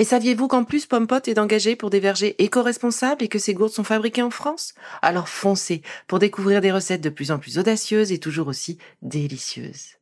Et 0.00 0.04
saviez-vous 0.04 0.46
qu'en 0.46 0.62
plus 0.62 0.86
Pompot 0.86 1.16
est 1.26 1.38
engagé 1.38 1.74
pour 1.74 1.90
des 1.90 1.98
vergers 1.98 2.40
éco-responsables 2.40 3.24
et 3.24 3.28
que 3.28 3.40
ces 3.40 3.52
gourdes 3.52 3.72
sont 3.72 3.82
fabriquées 3.82 4.22
en 4.22 4.30
France? 4.30 4.74
Alors 5.02 5.28
foncez 5.28 5.82
pour 6.06 6.20
découvrir 6.20 6.60
des 6.60 6.70
recettes 6.70 7.02
de 7.02 7.08
plus 7.08 7.32
en 7.32 7.40
plus 7.40 7.58
audacieuses 7.58 8.12
et 8.12 8.18
toujours 8.18 8.46
aussi 8.46 8.78
délicieuses. 9.02 9.96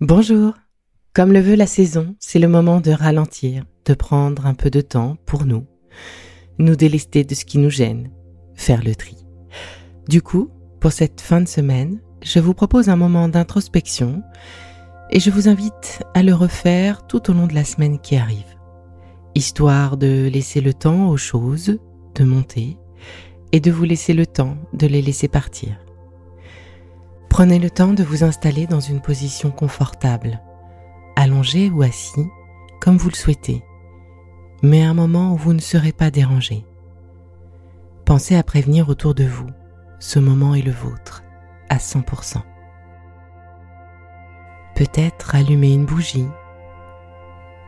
Bonjour. 0.00 0.54
Comme 1.14 1.32
le 1.32 1.40
veut 1.40 1.54
la 1.54 1.66
saison, 1.66 2.14
c'est 2.20 2.38
le 2.38 2.48
moment 2.48 2.80
de 2.80 2.90
ralentir, 2.90 3.64
de 3.86 3.94
prendre 3.94 4.46
un 4.46 4.54
peu 4.54 4.68
de 4.70 4.80
temps 4.82 5.16
pour 5.24 5.44
nous, 5.46 5.66
nous 6.58 6.76
délester 6.76 7.24
de 7.24 7.34
ce 7.34 7.44
qui 7.46 7.58
nous 7.58 7.70
gêne, 7.70 8.10
faire 8.54 8.82
le 8.82 8.94
tri. 8.94 9.16
Du 10.08 10.20
coup, 10.20 10.50
pour 10.80 10.92
cette 10.92 11.20
fin 11.20 11.40
de 11.40 11.48
semaine, 11.48 12.00
je 12.22 12.40
vous 12.40 12.54
propose 12.54 12.88
un 12.88 12.96
moment 12.96 13.28
d'introspection 13.28 14.22
et 15.12 15.20
je 15.20 15.30
vous 15.30 15.46
invite 15.46 16.02
à 16.14 16.22
le 16.22 16.34
refaire 16.34 17.06
tout 17.06 17.30
au 17.30 17.34
long 17.34 17.46
de 17.46 17.54
la 17.54 17.64
semaine 17.64 17.98
qui 17.98 18.16
arrive, 18.16 18.56
histoire 19.34 19.98
de 19.98 20.30
laisser 20.32 20.62
le 20.62 20.72
temps 20.72 21.10
aux 21.10 21.18
choses 21.18 21.78
de 22.14 22.24
monter 22.24 22.78
et 23.52 23.60
de 23.60 23.70
vous 23.70 23.84
laisser 23.84 24.14
le 24.14 24.24
temps 24.24 24.56
de 24.72 24.86
les 24.86 25.02
laisser 25.02 25.28
partir. 25.28 25.76
Prenez 27.28 27.58
le 27.58 27.68
temps 27.68 27.92
de 27.92 28.02
vous 28.02 28.24
installer 28.24 28.66
dans 28.66 28.80
une 28.80 29.02
position 29.02 29.50
confortable, 29.50 30.40
allongé 31.14 31.68
ou 31.68 31.82
assis, 31.82 32.26
comme 32.80 32.96
vous 32.96 33.10
le 33.10 33.14
souhaitez, 33.14 33.62
mais 34.62 34.82
à 34.82 34.88
un 34.88 34.94
moment 34.94 35.34
où 35.34 35.36
vous 35.36 35.52
ne 35.52 35.60
serez 35.60 35.92
pas 35.92 36.10
dérangé. 36.10 36.64
Pensez 38.06 38.34
à 38.34 38.42
prévenir 38.42 38.88
autour 38.88 39.14
de 39.14 39.24
vous, 39.24 39.48
ce 40.00 40.18
moment 40.18 40.54
est 40.54 40.62
le 40.62 40.72
vôtre, 40.72 41.22
à 41.68 41.76
100%. 41.76 42.42
Peut-être 44.82 45.36
allumer 45.36 45.74
une 45.74 45.86
bougie, 45.86 46.28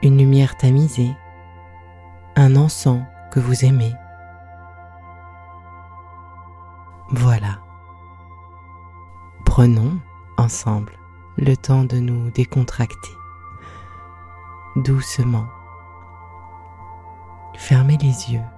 une 0.03 0.19
lumière 0.19 0.57
tamisée, 0.57 1.15
un 2.35 2.57
encens 2.57 3.05
que 3.31 3.39
vous 3.39 3.65
aimez. 3.65 3.95
Voilà. 7.11 7.61
Prenons 9.45 9.97
ensemble 10.39 10.99
le 11.37 11.57
temps 11.57 11.85
de 11.85 11.99
nous 11.99 12.33
décontracter. 12.33 13.13
Doucement. 14.75 15.47
Fermez 17.55 17.97
les 17.99 18.33
yeux. 18.33 18.49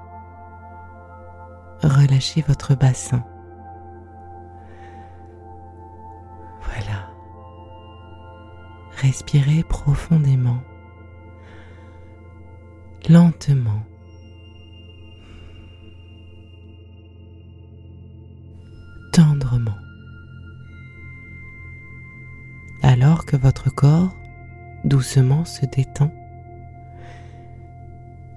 Relâchez 1.82 2.42
votre 2.48 2.74
bassin. 2.74 3.22
Respirez 8.96 9.62
profondément, 9.62 10.62
lentement. 13.08 13.82
tendrement. 19.16 19.78
Alors 22.82 23.24
que 23.24 23.36
votre 23.36 23.74
corps 23.74 24.14
doucement 24.84 25.46
se 25.46 25.64
détend, 25.64 26.12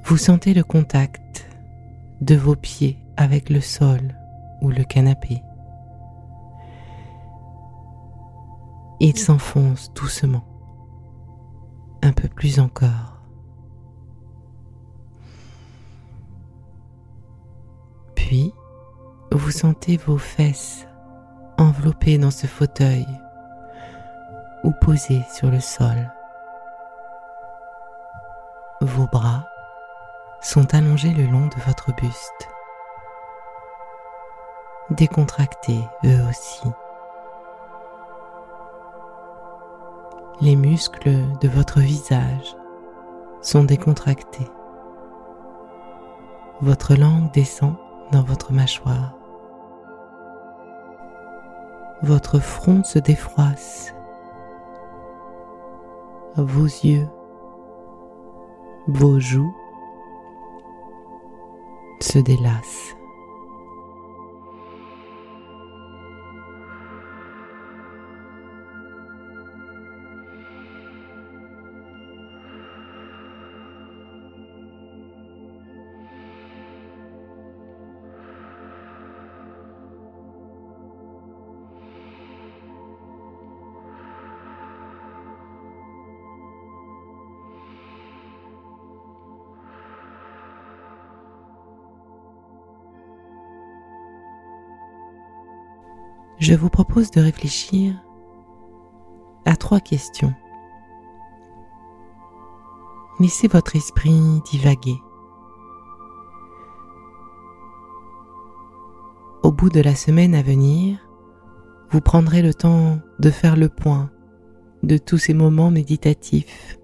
vous 0.06 0.16
sentez 0.16 0.54
le 0.54 0.64
contact 0.64 1.50
de 2.22 2.36
vos 2.36 2.56
pieds 2.56 2.98
avec 3.18 3.50
le 3.50 3.60
sol 3.60 4.16
ou 4.62 4.70
le 4.70 4.86
canapé. 4.86 5.44
Il 9.02 9.18
s'enfonce 9.18 9.94
doucement 9.94 10.49
un 12.10 12.14
peu 12.14 12.28
plus 12.28 12.60
encore. 12.60 13.22
Puis, 18.16 18.52
vous 19.32 19.52
sentez 19.52 19.98
vos 19.98 20.18
fesses 20.18 20.88
enveloppées 21.58 22.18
dans 22.18 22.32
ce 22.32 22.48
fauteuil 22.48 23.06
ou 24.64 24.72
posées 24.82 25.24
sur 25.32 25.52
le 25.52 25.60
sol. 25.60 26.12
Vos 28.82 29.08
bras 29.08 29.48
sont 30.42 30.74
allongés 30.74 31.14
le 31.14 31.26
long 31.26 31.48
de 31.48 31.62
votre 31.68 31.94
buste, 31.96 32.50
décontractés 34.90 35.84
eux 36.06 36.22
aussi. 36.30 36.68
Les 40.42 40.56
muscles 40.56 41.18
de 41.42 41.50
votre 41.50 41.80
visage 41.80 42.56
sont 43.42 43.66
décontractés. 43.66 44.48
Votre 46.62 46.96
langue 46.96 47.32
descend 47.34 47.76
dans 48.12 48.24
votre 48.24 48.54
mâchoire. 48.54 49.16
Votre 52.02 52.40
front 52.40 52.84
se 52.86 53.00
défroisse. 53.00 53.94
Vos 56.38 56.66
yeux, 56.66 57.08
vos 58.88 59.20
joues 59.20 59.54
se 62.00 62.20
délassent. 62.20 62.96
Je 96.40 96.54
vous 96.54 96.70
propose 96.70 97.12
de 97.12 97.20
réfléchir 97.20 97.94
à 99.46 99.58
trois 99.58 99.82
questions. 99.82 100.34
Laissez 103.20 103.50
votre 103.50 103.76
esprit 103.76 104.42
divaguer. 104.50 104.98
Au 109.44 109.52
bout 109.52 109.70
de 109.70 109.82
la 109.82 109.96
semaine 109.96 110.34
à 110.34 110.42
venir, 110.42 110.98
vous 111.92 112.02
prendrez 112.02 112.42
le 112.42 112.54
temps 112.54 113.00
de 113.20 113.30
faire 113.30 113.58
le 113.58 113.68
point 113.68 114.10
de 114.84 114.98
tous 114.98 115.18
ces 115.18 115.34
moments 115.34 115.72
méditatifs 115.72 116.78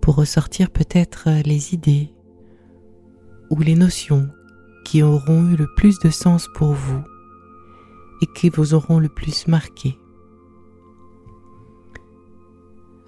pour 0.00 0.16
ressortir 0.16 0.70
peut-être 0.70 1.28
les 1.44 1.74
idées 1.74 2.12
ou 3.50 3.60
les 3.60 3.76
notions 3.76 4.28
qui 4.84 5.02
auront 5.02 5.48
eu 5.48 5.56
le 5.56 5.68
plus 5.76 5.98
de 6.00 6.10
sens 6.10 6.48
pour 6.54 6.72
vous 6.72 7.02
et 8.24 8.26
qui 8.26 8.48
vous 8.48 8.72
auront 8.72 9.00
le 9.00 9.10
plus 9.10 9.46
marqué. 9.48 9.98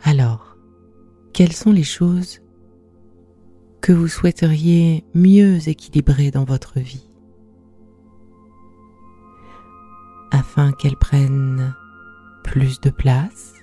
Alors, 0.02 0.58
quelles 1.32 1.54
sont 1.54 1.72
les 1.72 1.84
choses 1.84 2.42
que 3.80 3.92
vous 3.92 4.08
souhaiteriez 4.08 5.06
mieux 5.14 5.70
équilibrer 5.70 6.30
dans 6.30 6.44
votre 6.44 6.80
vie 6.80 7.08
afin 10.32 10.72
qu'elles 10.72 10.98
prennent 10.98 11.74
plus 12.44 12.78
de 12.82 12.90
place 12.90 13.54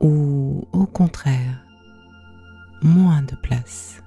ou 0.00 0.64
au 0.72 0.86
contraire 0.86 1.64
moins 2.82 3.22
de 3.22 3.36
place? 3.44 4.02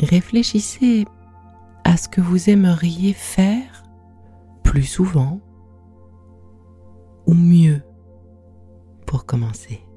Réfléchissez 0.00 1.04
à 1.84 1.96
ce 1.96 2.08
que 2.08 2.20
vous 2.20 2.50
aimeriez 2.50 3.12
faire 3.12 3.84
plus 4.62 4.84
souvent 4.84 5.40
ou 7.26 7.34
mieux 7.34 7.82
pour 9.06 9.26
commencer. 9.26 9.87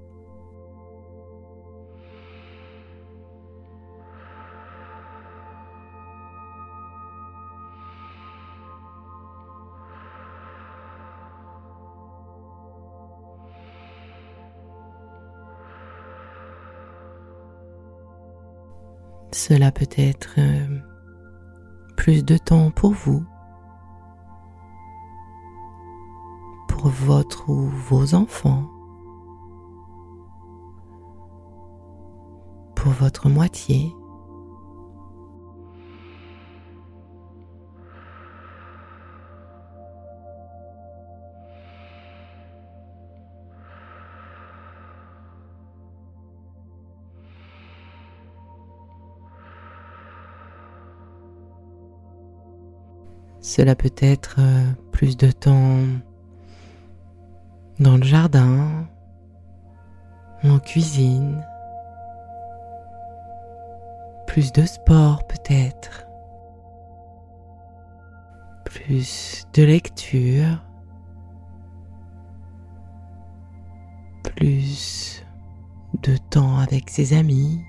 Cela 19.48 19.72
peut 19.72 19.90
être 19.98 20.36
euh, 20.38 20.68
plus 21.98 22.24
de 22.24 22.38
temps 22.38 22.70
pour 22.70 22.92
vous, 22.92 23.26
pour 26.68 26.90
votre 26.90 27.50
ou 27.50 27.68
vos 27.90 28.14
enfants, 28.14 28.70
pour 32.76 32.92
votre 32.92 33.30
moitié. 33.30 33.92
Cela 53.54 53.76
peut 53.76 53.94
être 53.98 54.38
euh, 54.40 54.64
plus 54.94 55.18
de 55.18 55.30
temps 55.30 55.84
dans 57.82 57.98
le 57.98 58.04
jardin, 58.04 58.88
en 60.46 60.58
cuisine, 60.60 61.46
plus 64.26 64.54
de 64.54 64.66
sport 64.66 65.28
peut-être, 65.28 66.08
plus 68.64 69.46
de 69.54 69.64
lecture, 69.64 70.64
plus 74.24 75.26
de 76.04 76.16
temps 76.16 76.58
avec 76.58 76.90
ses 76.90 77.12
amis. 77.12 77.62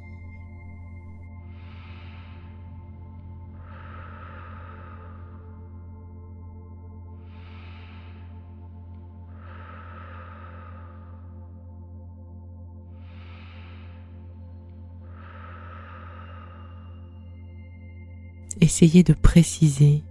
Essayez 18.63 19.03
de 19.03 19.13
préciser 19.13 20.05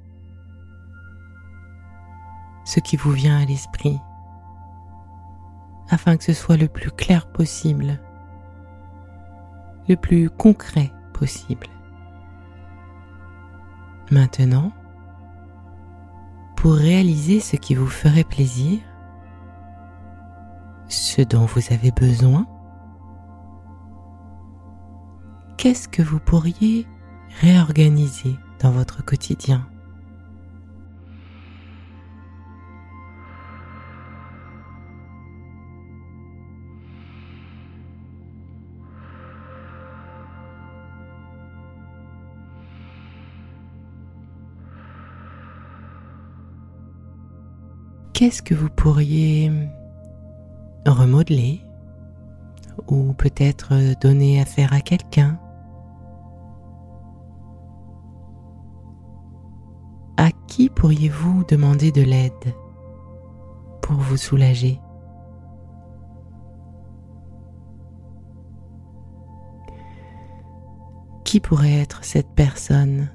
ce 2.65 2.79
qui 2.81 2.97
vous 2.97 3.11
vient 3.11 3.39
à 3.39 3.45
l'esprit 3.45 3.97
afin 5.89 6.17
que 6.17 6.23
ce 6.23 6.33
soit 6.33 6.57
le 6.57 6.67
plus 6.67 6.91
clair 6.91 7.31
possible, 7.31 7.99
le 9.87 9.95
plus 9.95 10.29
concret 10.29 10.91
possible. 11.13 11.67
Maintenant, 14.09 14.71
pour 16.55 16.73
réaliser 16.73 17.39
ce 17.39 17.55
qui 17.55 17.75
vous 17.75 17.87
ferait 17.87 18.25
plaisir, 18.25 18.79
ce 20.87 21.21
dont 21.21 21.45
vous 21.45 21.73
avez 21.73 21.91
besoin, 21.91 22.45
qu'est-ce 25.57 25.87
que 25.87 26.01
vous 26.01 26.19
pourriez 26.19 26.85
réorganiser 27.39 28.35
dans 28.59 28.71
votre 28.71 29.03
quotidien. 29.03 29.65
Qu'est-ce 48.13 48.43
que 48.43 48.53
vous 48.53 48.69
pourriez 48.69 49.51
remodeler 50.85 51.61
ou 52.87 53.13
peut-être 53.13 53.99
donner 53.99 54.39
à 54.39 54.45
faire 54.45 54.73
à 54.73 54.81
quelqu'un 54.81 55.39
qui 60.51 60.69
pourriez-vous 60.69 61.45
demander 61.45 61.93
de 61.93 62.01
l'aide 62.01 62.53
pour 63.81 63.95
vous 63.95 64.17
soulager? 64.17 64.81
Qui 71.23 71.39
pourrait 71.39 71.79
être 71.79 72.03
cette 72.03 72.35
personne? 72.35 73.09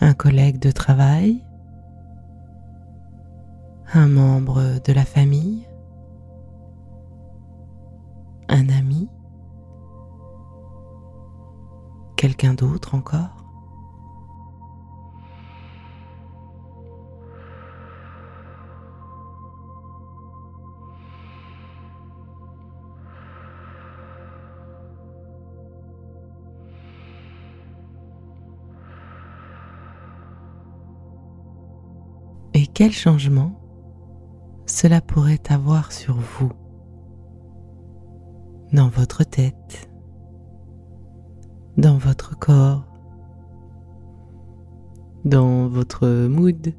Un 0.00 0.14
collègue 0.14 0.58
de 0.58 0.70
travail? 0.70 1.44
Un 3.92 4.08
membre 4.08 4.80
de 4.86 4.92
la 4.94 5.04
famille? 5.04 5.68
Un 8.48 8.70
ami? 8.70 9.10
Quelqu'un 12.16 12.54
d'autre 12.54 12.94
encore? 12.94 13.43
Quel 32.74 32.90
changement 32.90 33.52
cela 34.66 35.00
pourrait 35.00 35.42
avoir 35.48 35.92
sur 35.92 36.16
vous, 36.16 36.50
dans 38.72 38.88
votre 38.88 39.22
tête, 39.22 39.88
dans 41.76 41.96
votre 41.96 42.36
corps, 42.36 42.84
dans 45.24 45.68
votre 45.68 46.26
mood? 46.26 46.74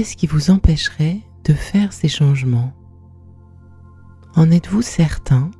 Qu'est-ce 0.00 0.16
qui 0.16 0.26
vous 0.26 0.50
empêcherait 0.50 1.20
de 1.44 1.52
faire 1.52 1.92
ces 1.92 2.08
changements? 2.08 2.72
En 4.34 4.50
êtes-vous 4.50 4.80
certain? 4.80 5.50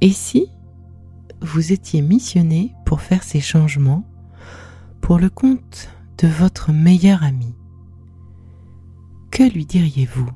Et 0.00 0.10
si 0.10 0.50
vous 1.40 1.72
étiez 1.72 2.02
missionné 2.02 2.74
pour 2.84 3.02
faire 3.02 3.22
ces 3.22 3.40
changements? 3.40 4.04
pour 5.12 5.20
le 5.20 5.28
compte 5.28 5.90
de 6.16 6.26
votre 6.26 6.72
meilleur 6.72 7.22
ami, 7.22 7.54
que 9.30 9.42
lui 9.42 9.66
diriez-vous? 9.66 10.30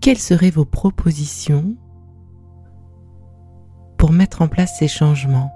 Quelles 0.00 0.18
seraient 0.18 0.52
vos 0.52 0.64
propositions 0.64 1.74
pour 3.98 4.12
mettre 4.12 4.42
en 4.42 4.46
place 4.46 4.78
ces 4.78 4.86
changements? 4.86 5.52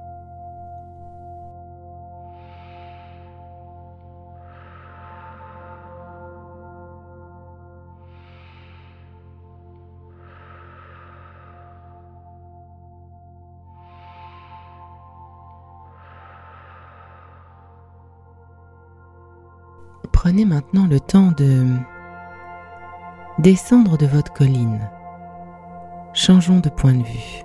Prenez 20.13 20.45
maintenant 20.45 20.87
le 20.87 21.01
temps 21.01 21.33
de 21.37 21.67
descendre 23.39 23.97
de 23.97 24.07
votre 24.07 24.33
colline. 24.33 24.91
Changeons 26.13 26.61
de 26.61 26.69
point 26.69 26.95
de 26.95 27.03
vue. 27.03 27.43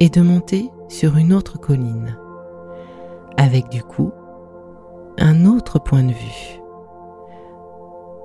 Et 0.00 0.08
de 0.08 0.22
monter 0.22 0.70
sur 0.88 1.16
une 1.16 1.32
autre 1.32 1.58
colline. 1.58 2.16
Avec 3.36 3.68
du 3.68 3.82
coup 3.82 4.12
un 5.18 5.46
autre 5.46 5.78
point 5.78 6.04
de 6.04 6.12
vue. 6.12 6.60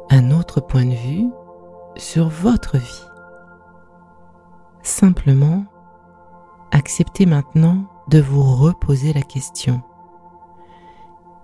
Un 0.10 0.32
autre 0.32 0.62
point 0.62 0.86
de 0.86 0.96
vue 0.96 1.30
sur 1.96 2.30
votre 2.30 2.78
vie. 2.78 3.06
Simplement, 4.84 5.66
acceptez 6.72 7.26
maintenant 7.26 7.86
de 8.10 8.20
vous 8.20 8.44
reposer 8.44 9.14
la 9.14 9.22
question. 9.22 9.82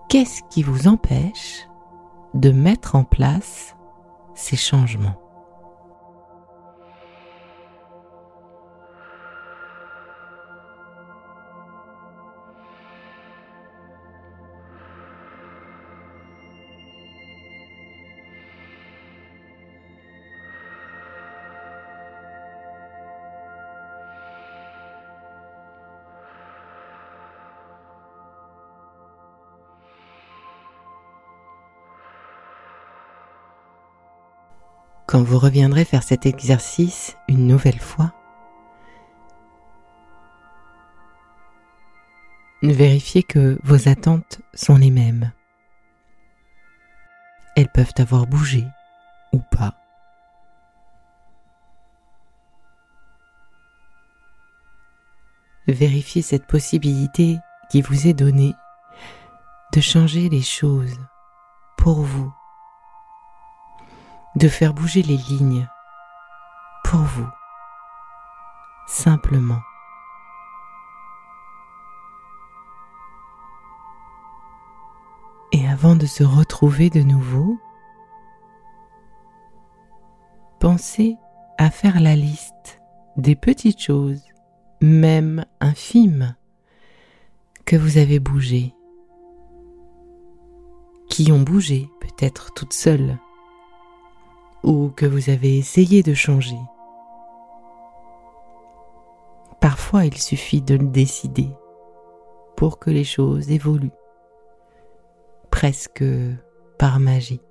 Qu'est-ce 0.09 0.41
qui 0.49 0.63
vous 0.63 0.87
empêche 0.87 1.67
de 2.33 2.49
mettre 2.49 2.95
en 2.95 3.03
place 3.03 3.75
ces 4.33 4.55
changements? 4.55 5.21
Quand 35.09 35.23
vous 35.23 35.39
reviendrez 35.39 35.85
faire 35.85 36.03
cet 36.03 36.27
exercice 36.27 37.17
une 37.27 37.47
nouvelle 37.47 37.79
fois, 37.79 38.13
vérifiez 42.61 43.23
que 43.23 43.57
vos 43.63 43.89
attentes 43.89 44.39
sont 44.53 44.77
les 44.77 44.91
mêmes. 44.91 45.31
Elles 47.55 47.71
peuvent 47.71 47.95
avoir 47.97 48.27
bougé 48.27 48.67
ou 49.33 49.39
pas. 49.39 49.73
Vérifiez 55.67 56.21
cette 56.21 56.45
possibilité 56.45 57.39
qui 57.71 57.81
vous 57.81 58.05
est 58.05 58.13
donnée 58.13 58.53
de 59.73 59.81
changer 59.81 60.29
les 60.29 60.43
choses 60.43 60.99
pour 61.79 62.03
vous 62.03 62.31
de 64.35 64.47
faire 64.47 64.73
bouger 64.73 65.01
les 65.01 65.17
lignes 65.17 65.67
pour 66.83 67.01
vous, 67.01 67.27
simplement. 68.87 69.61
Et 75.51 75.67
avant 75.67 75.95
de 75.95 76.05
se 76.05 76.23
retrouver 76.23 76.89
de 76.89 77.01
nouveau, 77.01 77.57
pensez 80.59 81.17
à 81.57 81.71
faire 81.71 81.99
la 81.99 82.15
liste 82.15 82.81
des 83.17 83.35
petites 83.35 83.81
choses, 83.81 84.23
même 84.81 85.43
infimes, 85.59 86.35
que 87.65 87.75
vous 87.75 87.97
avez 87.97 88.19
bougées, 88.19 88.73
qui 91.09 91.31
ont 91.31 91.41
bougé 91.41 91.89
peut-être 91.99 92.53
toutes 92.53 92.73
seules 92.73 93.17
ou 94.63 94.89
que 94.89 95.05
vous 95.05 95.29
avez 95.29 95.57
essayé 95.57 96.03
de 96.03 96.13
changer. 96.13 96.59
Parfois 99.59 100.05
il 100.05 100.17
suffit 100.17 100.61
de 100.61 100.75
le 100.75 100.87
décider 100.87 101.49
pour 102.55 102.79
que 102.79 102.89
les 102.89 103.03
choses 103.03 103.51
évoluent, 103.51 103.91
presque 105.49 106.03
par 106.77 106.99
magie. 106.99 107.41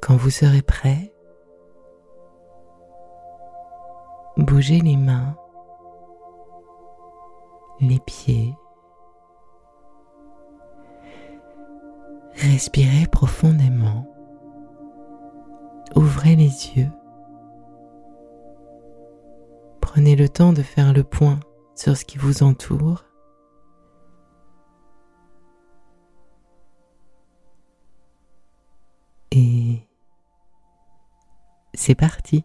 Quand 0.00 0.16
vous 0.16 0.30
serez 0.30 0.62
prêt, 0.62 1.12
bougez 4.36 4.80
les 4.80 4.96
mains, 4.96 5.36
les 7.80 7.98
pieds, 8.00 8.54
Respirez 12.38 13.06
profondément. 13.10 14.06
Ouvrez 15.94 16.36
les 16.36 16.76
yeux. 16.76 16.90
Prenez 19.80 20.16
le 20.16 20.28
temps 20.28 20.52
de 20.52 20.62
faire 20.62 20.92
le 20.92 21.02
point 21.02 21.40
sur 21.74 21.96
ce 21.96 22.04
qui 22.04 22.18
vous 22.18 22.42
entoure. 22.42 23.04
Et 29.30 29.80
c'est 31.74 31.94
parti. 31.94 32.44